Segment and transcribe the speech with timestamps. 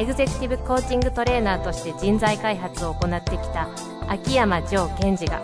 [0.00, 3.68] エグゼクティブコーチングトレーナーとして人材開発を行ってきた
[4.08, 5.42] 秋山城賢治が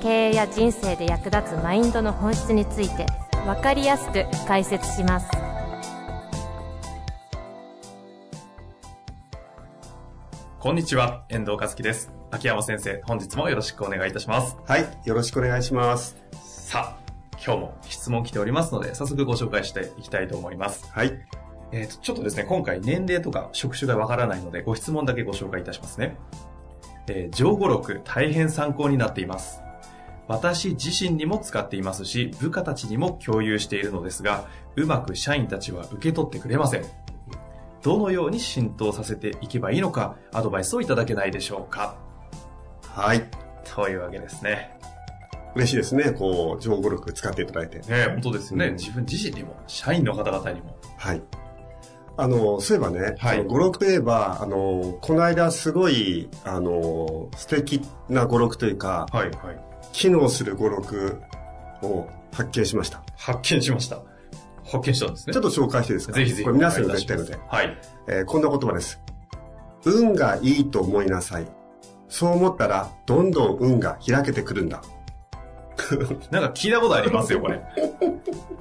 [0.00, 3.04] 経営や人生で役立つマインドの本質について
[3.44, 5.28] 分かりやすく解説します
[10.60, 12.12] こんにちは、遠藤和樹です。
[12.30, 14.56] 秋山先生、本日もよろしくお願いいたします。
[14.66, 16.16] はい、よろしくお願いします。
[16.32, 17.12] さあ、
[17.44, 20.88] 今日も質問来ておりますので、早速ご紹介していきたいと思います。
[20.90, 21.12] はい、
[21.72, 26.16] えっ、と、ちょっとですね、今回年齢とか職種がわからないので、ご質問だけご紹介いたしますね。
[27.08, 29.60] えー、上語録、大変参考になっています。
[30.28, 36.84] 私自身にも使っていますし、部下たちにも共有しているのですが、うまく社員たちは受け取ってくれません。
[37.82, 41.96] どのように浸透させていけばいいのか、アドバイスをいただけないでしょうか。
[42.82, 43.24] はい。
[43.62, 44.76] というわけですね。
[45.54, 46.10] 嬉しいですね。
[46.12, 47.78] こう、情報力使っていただいて。
[47.78, 50.76] ねえ本当ですよね、うん自分自身にも、社員の方々にも。
[50.98, 51.22] はい。
[52.18, 59.60] あの、そういえばね、はい語録といえば、あの、この間すごい、あの、素敵な語録というか、はい、はい。
[59.92, 61.20] 機能する語録
[61.82, 63.02] を発見しました。
[63.16, 64.00] 発見しました。
[64.64, 65.32] 発見したんですね。
[65.34, 66.12] ちょっと紹介していいですか？
[66.14, 66.42] ぜひぜひ。
[66.44, 67.78] これ皆さんに絶対のではい。
[68.08, 69.00] えーこんな言葉です。
[69.84, 71.46] 運がいいと思いなさい。
[72.08, 74.82] そう思ったら、どんどん運が開けてくるんだ。
[76.30, 77.60] なんか聞いたことありますよ、これ。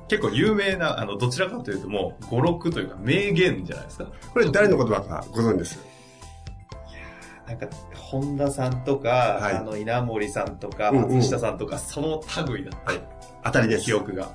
[0.07, 4.05] 結構有名な、あの、どちらかというともう、語録というか名言じゃないですか。
[4.33, 5.79] これ誰の言葉かご存知です？
[7.47, 12.93] なんか、本田さんとか、はいあの、稲森さんとか、うんうん松下さんとか、その類だった、
[13.45, 13.85] 当たりです。
[13.85, 14.31] 記憶が。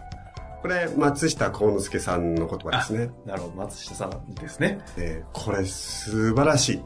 [0.62, 3.10] これ、松下幸之助さんの言葉ですね。
[3.24, 4.80] なるほど、松下さんですね。
[4.96, 6.82] えーこれ、素晴らしい。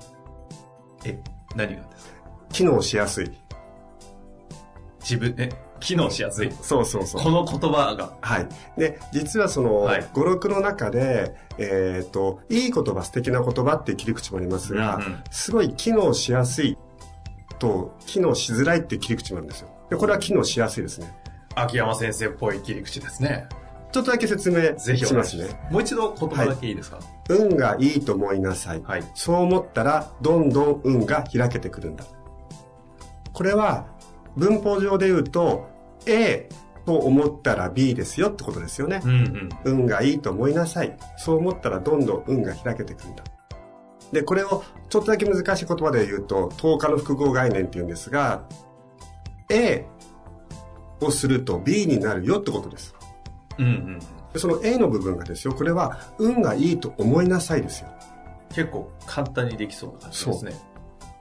[1.04, 1.20] え、
[1.56, 2.14] 何がですか？
[2.52, 3.30] 機能しやすい。
[5.00, 5.50] 自分、え、
[5.84, 6.50] 機能しやすい。
[6.62, 7.22] そうそうそう。
[7.22, 8.14] この言葉が。
[8.20, 8.48] はい。
[8.78, 16.78] で、実はその、はい語録の中で、えっ、と、いい言葉、素敵な言葉っていう切り口もありますが、うんうんすごい機能しやすい
[17.58, 19.68] と、機能しづらいっていう切り口もあるんですよ。
[19.90, 21.14] で、これは機能しやすいですね。
[21.54, 23.46] 秋山先生っぽい切り口ですね。
[23.92, 25.46] ちょっとだけ説明ぜひおしますね。
[25.70, 26.98] もう一度言葉だけいいですか？
[27.28, 28.82] 運がいいと思いなさい。
[28.82, 29.04] はい。
[29.14, 32.04] そう思ったら、どんどん運が開けてくるんだ。
[33.32, 33.86] これは、
[34.36, 35.68] 文法上で言うと、
[36.06, 36.48] A
[36.84, 39.00] と思ったら B ですよってことですよね。
[39.04, 39.48] うんうん。
[39.64, 40.96] 運がいいと思いなさい。
[41.16, 43.24] そう思ったらどんどん運が開けてくるんだ。
[44.12, 48.44] で、これをちょっとだけ難しい言葉で言うと、10日の複合概念って言うんですが、
[49.50, 49.86] A
[51.00, 52.94] をすると B になるよってことです。
[53.58, 53.98] うんうん。
[54.32, 57.88] でその A の部分がですよ、これは運がいいと思いなさいですよ。
[58.50, 60.52] 結構簡単にできそうな感じですね。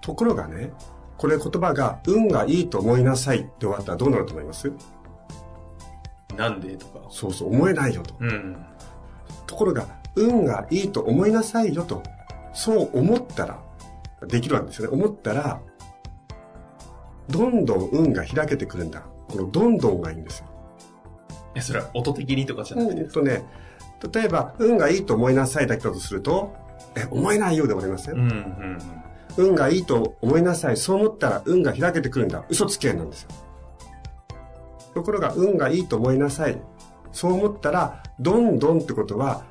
[0.01, 0.71] ところがね、
[1.17, 4.71] これ言葉が運がいいと思いなさいって終わったらどうなると思います？
[6.35, 6.99] なんでとか。
[7.09, 8.15] そうそう、思えないよと。
[8.19, 8.65] うん。
[9.45, 12.01] ところが、運がいいと思いなさいよと。
[12.53, 13.59] そう思ったら、
[14.27, 14.97] できるわけですよね。
[14.97, 15.61] 思ったら、
[17.29, 19.03] どんどん運が開けてくるんだ。
[19.29, 20.47] このどんどんがいいんですよ。
[21.55, 23.45] え、それは音的にとかじゃなくてえっとね、
[24.13, 26.55] 例えば、運がいいと思いなさいだけだとすると、
[26.95, 28.19] え、思えないようで終わりますね。
[28.19, 28.77] うんうん
[29.37, 30.77] 運がいいと思いなさい。
[30.77, 32.43] そう思ったら運が開けてくるんだ。
[32.49, 33.29] 嘘つけなんですよ。
[34.93, 36.61] ところが、運がいいと思いなさい。
[37.11, 39.43] そう思ったら、どんどんってことは、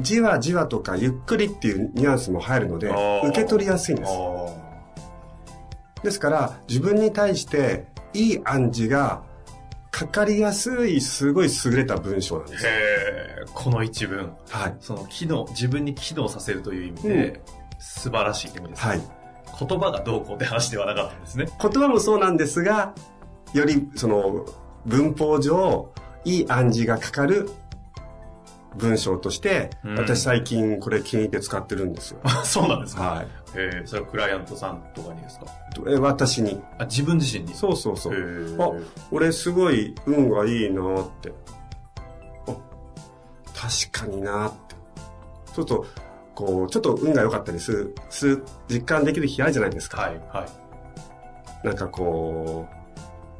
[0.00, 4.10] じわじわとかゆっくりっていうニュアンスも入るので受け取りやすいんです。
[4.12, 4.70] あ
[6.02, 9.22] ですから、自分に対して、いい暗示が
[9.90, 12.50] かかりやすい、すごい優れた文章なんあ。
[12.50, 12.70] ですよ。
[12.70, 14.32] へえ、この一文。
[14.48, 14.76] はい。
[14.80, 17.40] その機能、自分に機能させるという意味で、
[17.80, 18.82] 素晴らしい意味です。
[18.82, 19.00] はい。
[19.58, 21.46] 言葉がどうこうって話ではなかったんですね。
[21.60, 22.94] 言葉もそうなんですが、
[23.52, 24.46] よりその
[24.86, 25.92] 文法上、
[26.24, 27.50] いい暗示がかかる
[28.76, 32.20] 文章として、うん私最近これ気に入って使ってるんですよ。
[32.22, 33.02] あ そうなんですか？
[33.02, 33.26] はい。
[33.58, 35.46] へえ、それはクライアントさんとかにですか？
[35.88, 36.62] え私に。
[36.78, 37.54] あ、自分自身に？
[37.54, 38.56] そうそうそう。
[38.60, 38.70] あ、
[39.10, 41.32] 俺すごい運がいいなって。
[42.46, 42.52] あ、
[43.54, 44.76] 確かになって。
[45.46, 45.86] そうすると、
[46.34, 50.02] こう、ちょっと運が良かったりする、する、実感できる日あるじゃないですか。
[50.02, 50.46] はい、は
[51.64, 51.66] い。
[51.66, 52.66] なんかこ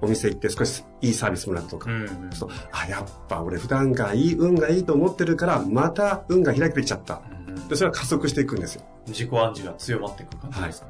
[0.03, 1.91] う、お店行って少しいいサービスもらうとか。
[1.91, 2.33] うんうん。
[2.33, 7.23] そうあ、やっぱ俺普段がいい、運がいいと思ってるから、また運が開けてきちゃった。
[7.31, 8.83] うんうんで、それは加速していくんですよ。
[9.07, 10.87] 自己暗示が強まっていく感じですか、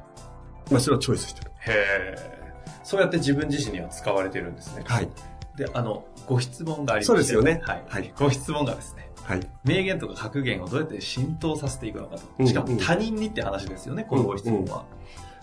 [0.70, 1.50] まあそれをチョイスしてる。
[1.60, 1.72] へ
[2.16, 2.40] え。
[2.82, 4.82] そうやって自分自身には使われてるんですね。
[4.86, 5.08] はい。
[5.56, 7.84] で、あの、ご質問がありましてそうですよねはい。
[7.88, 9.40] はいご質問がですね、はい。
[9.64, 12.22] 名言とか格言をどうやって浸透させていくのかと。
[12.38, 14.84] うんしかも他人にって話ですよね、このご質問は。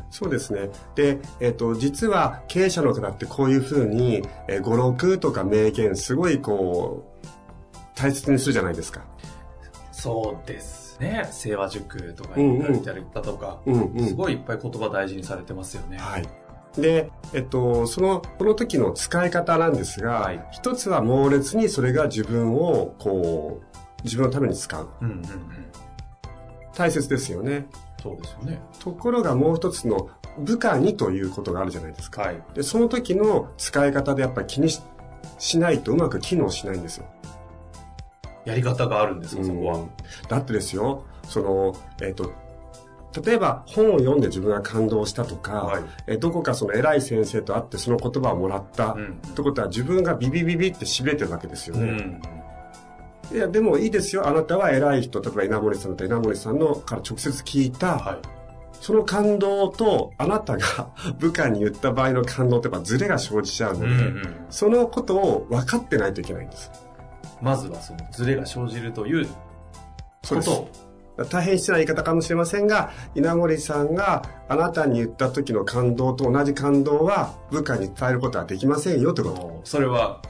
[0.09, 0.69] そうですね。
[0.95, 7.27] で、えっ、と、実は経営者の方ってこういうふうに、えー語録とか名言、すごいこう、
[7.95, 9.03] 大切にするじゃないですか。
[9.91, 11.29] そうですね。
[11.31, 14.07] 清和塾とかに言われたりだとか、うんうん。
[14.07, 15.97] すごいいっぱい言葉大事にされてますよね。
[15.97, 16.29] はい。
[16.77, 24.87] で、えっと、その、この時の使い方なんですが、はい一つは猛烈にそれが自分を、こう、自分のために使う。
[25.01, 25.23] うんうんうん。
[26.73, 27.67] 大切ですよね。
[28.01, 28.61] そうですよね。
[28.79, 32.21] ところがもう一つの部下にということがあるじゃないですか。
[32.21, 32.43] はい。
[32.53, 34.81] で、その時の使い方でやっぱり気にし
[35.39, 37.05] しないとうまく機能しないんですよ。
[38.45, 39.89] やり方があるんですか、そこはうん。
[40.29, 42.31] だってですよ、その、えっ、と、
[43.25, 52.21] 例えば本を読んで自分が感動したとか、はいえどこかその偉い先生と会ってその言葉をもらった、うんってことは自分がビビビビって痺れてるわけですよね。
[53.31, 53.37] うん。
[53.37, 54.27] いや、でもいいですよ。
[54.27, 58.17] あなたは偉い人、例えば稲森さんだったら稲森さんのから直接聞いた、はい。
[58.79, 64.35] その感動とあなたが 部下に言った場合の感動ってやっぱズレが生じちゃうので、うんうん。
[64.49, 66.71] そのことを分かってないといけないんです。
[67.41, 69.27] まずはそのズレが生じるという
[70.27, 70.86] ことを。
[71.25, 79.61] 大変失礼な言い方かもしれませんが、稲盛さんがあなたに言った時の感動と同じ感動は部下に伝えることはできませんよってこと。
[79.63, 80.21] それは、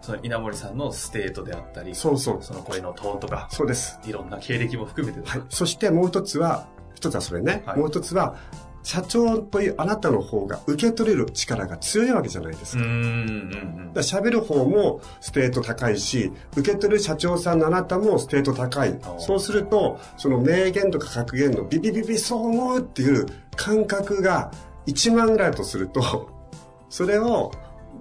[0.00, 2.38] その稲盛さんのステートであったり、そうそう。
[2.40, 3.98] その声のトーンとか、そうです。
[4.04, 5.42] いろんな経歴も含めてはい。
[5.48, 8.36] そしてもう一つは、一つはそれね、はいもう一つは、
[8.86, 12.84] 社長というあなたの方が受け取れる力が強いわけじゃないですか。
[12.84, 19.18] 喋る方もステート高いし、受け取る社長さんのあなたもステート高いお。
[19.18, 24.52] そうすると、その名言とか格言のビビビビそう思うっていう感覚が
[24.86, 26.30] 1万ぐらいだとすると、
[26.88, 27.50] それを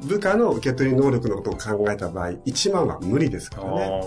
[0.03, 4.01] 部下の受け取り能力のことを考えた場合、1万は無理ですからね。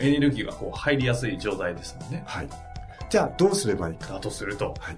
[0.00, 2.24] エネルギーがこう入りやすい状態ですもんね。
[2.26, 2.48] はい。
[3.08, 4.14] じゃあどうすればいいか。
[4.14, 4.74] だとすると。
[4.80, 4.96] はい。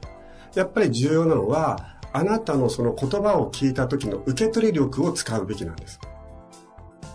[0.56, 6.00] やっぱり重要なのは、あなたのその言葉を聞いた時の受け取り力を使うべきなんです。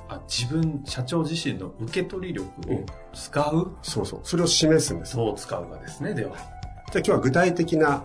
[0.08, 4.20] あ自分、社長自身の受け取り力を使う、そうそう。
[4.24, 5.14] それを示すんです。
[5.14, 6.36] そう使うかですね、では。
[6.38, 6.48] じゃあ
[6.98, 8.04] 今日は具体的な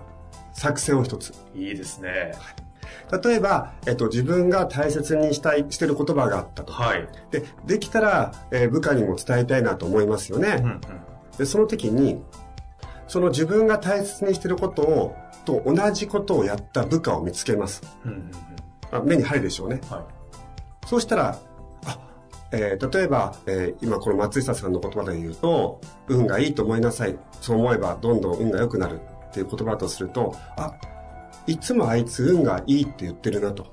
[0.55, 1.35] 作戦を一つ。
[1.55, 2.33] いいですね。
[3.23, 6.73] 例えば、えっと、自分が大切にしたい、してる言葉があったと。
[6.73, 7.07] はい。
[7.31, 10.57] で、できたら、えー部下にも伝えたいなと思いますよね。
[10.61, 10.81] うんうん。
[11.37, 12.23] で、その時に、
[13.07, 17.83] その自分が大切にしてることを、と同じことをやった部下を見つけます。
[18.05, 18.31] うんうんうん。
[18.99, 19.81] あ目に入るでしょうね。
[19.89, 20.87] はい。
[20.87, 21.39] そうしたら、
[21.87, 21.99] あ、
[22.53, 27.17] えー例えば、えー今この松下さんの言葉で言うと、運がいいと思いなさい。
[27.41, 30.75] そう思えばどんどん運が良くなるっていう言葉だとすると、あ、
[31.47, 33.65] いつもあいつ運がいいって言ってるなと。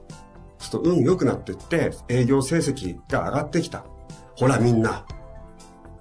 [0.59, 3.83] そうすると運良くなってって、営業成績が上がってきた。
[4.35, 5.05] ほらみんな、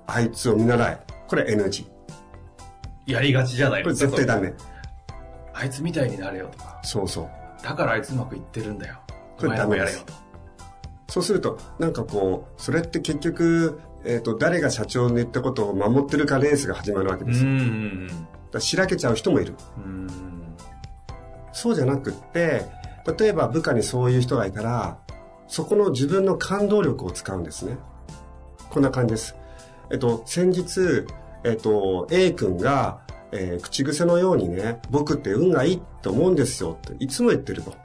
[0.06, 1.00] あいつを見習え。
[1.28, 1.86] これ NG。
[3.06, 4.16] やりがちじゃないこれですか。
[4.16, 4.54] 絶対ダメ。
[5.54, 6.80] あいつみたいになれよとか。
[6.82, 7.62] そうそう。
[7.62, 8.96] だからあいつうまくいってるんだよ。
[9.38, 10.14] これダメですやれよと。
[11.12, 17.50] そうすると、なんかこう、それって結局、えっ、と、誰が社長の言ったことを守ってるかレースが始まるわけですよ。
[17.50, 18.10] うんう
[18.50, 19.54] だしらけちゃう人もいる。
[19.76, 19.84] うん。
[19.84, 20.10] うん。
[21.52, 22.66] そうじゃなくって、
[23.18, 24.98] 例えば部下にそういう人がいたら、
[25.48, 27.76] そこの自分の感動力を使うんですね。
[28.70, 29.36] こんな感じです。
[29.90, 31.06] えっと、先日、
[31.44, 33.00] えっと、A 君が、
[33.32, 37.70] えー口癖のようにね、僕って運がいいって思うんですよっていつも言ってると。
[37.70, 37.76] そ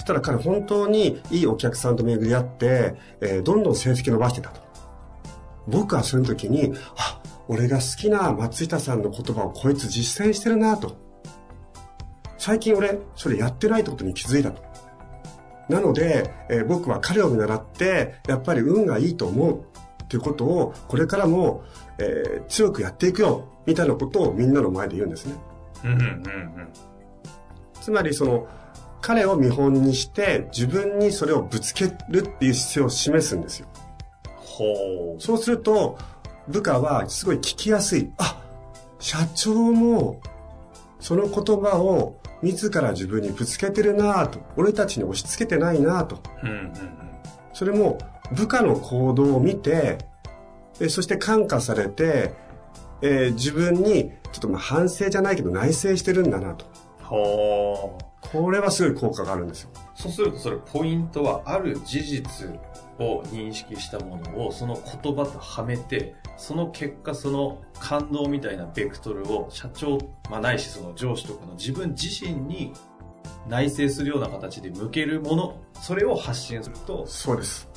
[0.00, 4.60] したら彼本当にいいお客さんと巡り合って、えーどんどん成績伸ばしてたと。
[5.66, 10.96] 僕はその時に、あ、俺が好きな松下さんの言葉をこいつ実践してるなと。
[12.38, 14.62] 最近俺、それやってないってことに気づいたと。
[15.68, 19.60] なので、えー僕は彼を見習って、やっぱり運がいいと思う
[20.08, 21.62] っていうことを、これからも、
[21.98, 25.34] えー強くやっていくよ、みたいなことをみんなの前で言うんですね。
[25.84, 26.68] うんうんうん
[27.80, 28.46] つまりその、
[29.00, 33.68] 彼を見本にして、自分にそれをぶつけるっていう姿勢を示すんですよ。
[34.36, 35.20] ほう。
[35.20, 35.96] そうすると、
[36.48, 38.10] 部下はすごい聞きやすい。
[38.18, 38.42] あ、
[38.98, 40.20] 社長も、
[41.00, 44.40] その言葉を自ら自分にぶつけてるなぁと。
[44.56, 46.18] 俺たちに押し付けてないなぁと。
[46.42, 46.72] うんうんうん。
[47.52, 47.98] それも
[48.32, 49.98] 部下の行動を見て、
[50.80, 52.32] えそして感化されて、
[53.02, 56.66] えー自分にちょっとまあ反省じゃないけど内省してるんだなと。
[57.02, 58.04] ほう。
[58.20, 59.70] これはすごい効果があるんですよ。
[59.94, 62.48] そうするとそれポイントはある事実
[62.98, 69.98] を認識したものをその言葉とはめてその結果その感動みたいなベクトルを社長、
[70.30, 72.72] まあ、ないしその上司とかの自分自身に
[73.48, 77.68] 内省するような形で向けるもの、それを発信すると、そうです。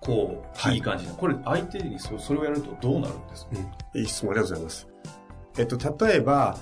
[0.00, 1.12] こう、はいいい感じな。
[1.12, 3.50] これ、相手にそそれをやるとどうなるんですか？
[3.94, 4.00] うん。
[4.00, 4.88] いい質問ありがとうございます。
[5.58, 6.58] えっと、例えば、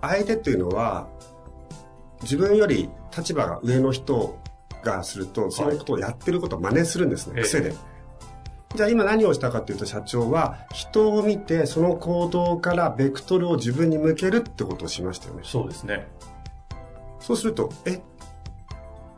[0.00, 1.08] 相手というのは、
[2.22, 4.38] 自分より立場が上の人
[4.82, 7.74] がすると、そのことをやってることを真似するんですね、ええ癖で。
[8.74, 15.42] じゃあ今何をしたかというと、社長は人を見て、その行動からベクトルを自分に向けるってことをしましたよね。
[15.44, 16.08] そうですね。
[17.20, 18.00] そうすると、え、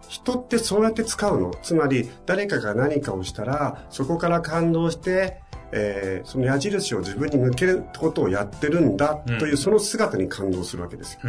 [0.09, 1.53] 人ってそうやって使うの？
[1.63, 5.41] つまり、誰かが何かをしたら、そこから感動して、
[5.73, 11.21] えーその矢印を自分に向けることをやってるんだという、うんその姿に感動するわけですよ。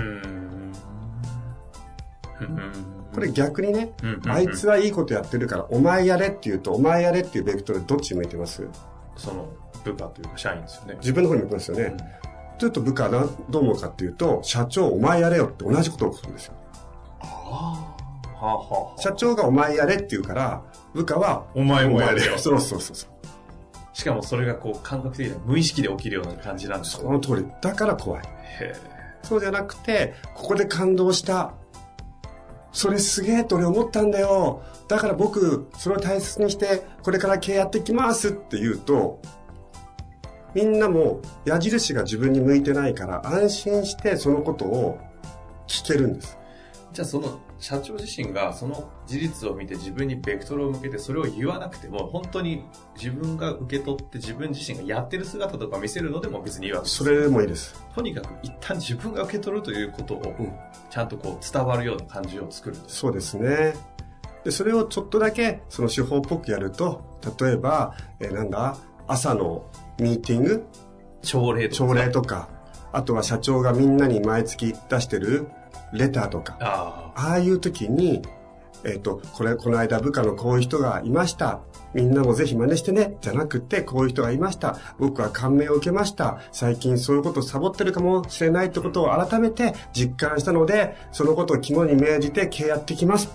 [3.14, 8.68] これ逆にね、うんうんうんあいつはいいことやってるから、お前やれって言うと、お前やれっていうベクトルどっち向いてます？
[9.16, 9.50] その、
[9.84, 10.96] 部下というか社員ですよね。
[11.00, 11.98] 自分の方に向くんですよね。
[12.60, 16.54] ちょっと部下などう思うかっていうと、社長お前やれよって同じことをするんですよ。
[18.98, 20.64] 社長がお前やれって言うから、
[20.94, 22.38] 部下はお前もやれよ。
[22.38, 23.10] そうそうそうそう。
[23.94, 27.46] しかもそれがこう感覚的には無意識で起きるような感じなんですその通り。
[27.62, 28.24] だから怖い。
[28.60, 28.74] へ
[29.24, 31.54] そうじゃなくて、ここで感動した。
[32.72, 34.62] それすげえと俺思ったんだよ。
[34.88, 39.20] だから僕、それを大切にして、これから経営やっていきますって言うと、
[40.54, 44.98] みんなも矢印が自分に向いてないから安心してそのことを
[45.68, 46.38] 聞けるんです。
[46.94, 56.98] じゃあその社長自身がその事実を見て自分にベクトルを向けてそれを言わなくても本当に自分が受け取って自分自身がやってる姿とか見せるのでも別にいいわけです。
[56.98, 57.84] それでもいいです。
[57.96, 60.54] とにかく一旦自分が受け取るということをうん。
[60.90, 62.96] ちゃんとこう伝わるような感じを作るんです。
[62.96, 63.74] そうですね。
[64.44, 69.66] で、それをちょっとだけその手法っぽくやると、例えば、えーなんだ、朝の
[70.00, 70.66] ミーティング？
[71.22, 71.88] 朝礼とか。
[71.88, 72.50] 朝礼とか、
[72.94, 75.48] あとは社長がみんなに毎月出してる
[75.94, 78.22] レターとか、あああいう時に、
[78.84, 81.62] えっ、と、これ、この間部下のこういう人がいました。
[81.94, 83.18] みんなもぜひ真似してね。
[83.22, 84.78] じゃなくて、こういう人がいました。
[85.00, 86.40] 僕は感銘を受けました。
[86.52, 93.30] 最近そういうことをサボってるかもしれないってことを改めて実感したので、そのことを肝に銘じて経営やっていきます。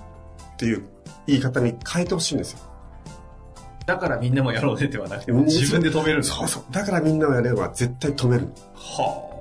[0.52, 0.84] っていう
[1.26, 2.60] 言い方に変えてほしいんですよ。
[2.62, 2.72] あ
[3.84, 6.64] だからみんなもやろうねではなくて自分で止めるそうそう。
[6.70, 8.48] だからみんなをやれば絶対止める。
[8.74, 9.31] は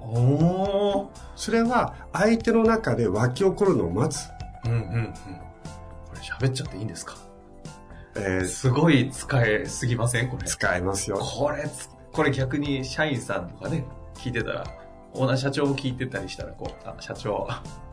[1.36, 4.27] それは相手の中で湧き起こるのを待つ。
[4.30, 7.15] あうんうんうんこれ喋っちゃっていいんですか？
[8.15, 10.30] えーすごい使えすぎません？
[10.30, 11.18] これ使えますよ。
[11.18, 14.63] これつ、これ逆に社員さんとかね、聞いてたら、
[15.13, 17.48] オーナー社長も聞いてたりしたら、こう、あ、社長、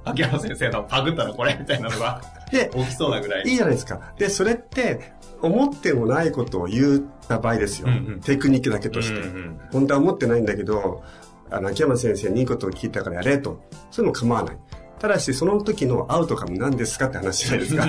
[0.05, 2.21] 秋山先生のパグったのこれみたいなのが
[2.51, 3.45] で、起きそうなぐらい。
[3.47, 4.01] いいじゃないですか。
[4.19, 7.87] で、それって、思ってもないことを言った場合ですよ。
[7.89, 9.21] うんうんテクニックだけとして。
[9.21, 11.03] うんうん本当は思ってないんだけど、
[11.51, 13.61] あの、秋山先生にいいことを聞いたからやれと。
[13.91, 14.57] そういうの構わない。
[14.99, 17.87] ただし、その時のアウトカム何ですかって話じゃないですか。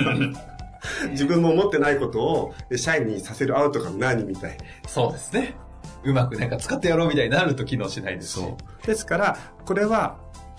[1.10, 4.56] 自分も思ってないことを社員にさせるアウトカム何みたい。
[4.86, 5.54] そうですね。
[6.04, 8.40] うまくなんか使ってやろうみたいになると機能しないですし。
[8.86, 10.18] ですから、これは、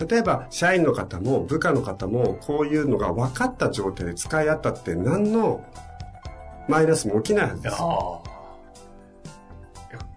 [0.10, 5.64] 例えば、社員の方も部下の方も、こういうのが分かった状態で使い合ったって何の
[6.68, 7.76] マイナスも起きないはずです。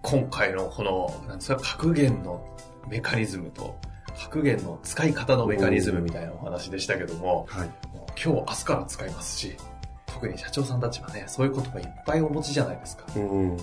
[0.03, 2.47] 今回のこの、なんですか、格言の
[2.89, 3.77] メカニズムと、
[4.17, 7.69] 格言の使い方のメカニズムみたいなお話でしたけども、はい。
[7.95, 9.57] もう今日、明日から使いますし、
[10.07, 13.05] 特に社長さんたちはね、そういう言葉いっぱいお持ちじゃないですか。
[13.17, 13.57] うん。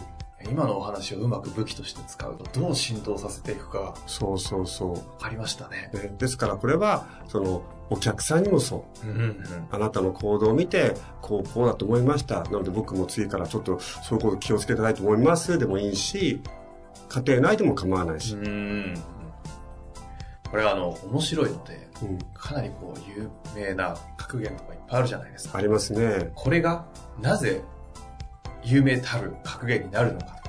[0.49, 4.95] 今のお話をうまく武器として使うと、どう浸透させていくかがそうそうそう。
[4.95, 5.91] 分かりましたね。
[5.93, 9.07] ね、ですからこれは、その、お客さんにもそう。
[9.07, 9.37] うんうん
[9.69, 12.43] あなたの行動を見て、こう、こうだと思いました。
[12.43, 15.57] なので僕も次からちょっと、そういうこと気をつけたいと思います。
[15.57, 16.41] でもいいし、
[17.11, 18.37] 家庭内でも構わないし。
[20.49, 22.19] これはあの、面白いので、うん。
[22.33, 25.57] かなりこう、有名な格言とかいっぱいあるじゃないですか。
[25.57, 26.31] ありますね。
[26.35, 26.85] これが、
[27.21, 27.61] なぜ、
[28.63, 30.41] 有名たる格言になるのかとか、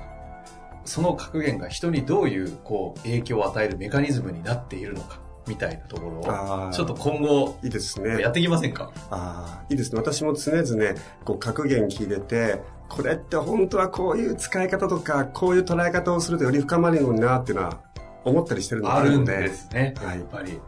[0.85, 6.73] その格言が人にどういう、こう、影響を与えるメカニズムになっているのか、みたいなところを。
[6.73, 8.21] ちょっと今後、いいですね。
[8.21, 8.91] やっていきませんか？
[9.11, 9.99] ああ、いいですね。
[10.01, 12.61] 私も常々、こう、格言聞いてて、
[12.95, 17.81] これって本当はこういう使い方とか、こういう捉え方をするとより深まるのになっていうのは、
[18.25, 19.37] 思ったりしてるのがあるんで。
[19.39, 19.95] ですね。
[19.97, 20.61] はいやっぱり。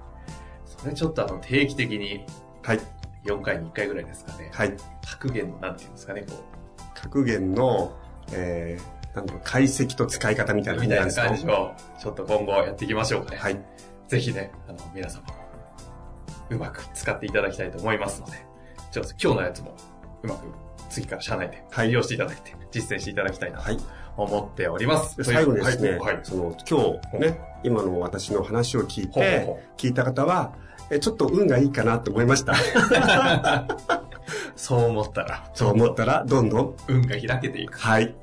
[0.65, 2.25] それちょっとあの、定期的に
[2.63, 2.81] はい。
[3.25, 4.51] 4回に1回ぐらいですかね。
[4.53, 4.75] はい。
[5.07, 6.33] 格言の、なんていうんですかね、こ
[6.95, 7.95] 格言の、
[8.33, 11.27] えー、なんだろう、解析と使い方みたいなう、みたいなですか？
[11.27, 13.37] 感じを、ちょっと今後やっていきましょうかね。
[13.37, 13.61] はい。
[14.09, 15.35] ぜひね、あの、皆様も、
[16.51, 18.33] うまく使っていただきたいと思いますので、
[18.91, 19.77] ちょっと今日のやつも、
[20.23, 20.47] うまく
[20.91, 23.79] 次から社内ではい利用していただいて、実践していただきたいなとはい。
[24.17, 25.17] 思っております。
[25.17, 25.99] で最後にですね、はい。
[25.99, 30.53] はいその、今日ね、今の私の話を聞いて聞いた方は、
[30.91, 32.55] えちょっと運がいいかなと思いました。
[34.55, 36.77] そう思ったら、そう思ったら、どんどん。
[36.89, 37.77] 運が開けていく。
[37.79, 38.15] はい。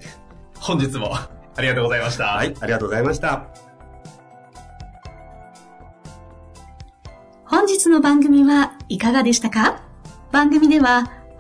[0.60, 1.30] 本日もあ
[1.62, 2.26] りがとうございました。
[2.28, 3.48] はい、ありがとうございました。
[7.46, 9.82] 本日の番組はいかがでしたか？
[10.32, 11.12] 番組では